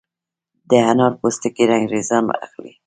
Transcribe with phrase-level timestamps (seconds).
[0.69, 2.73] د انارو پوستکي رنګریزان اخلي؟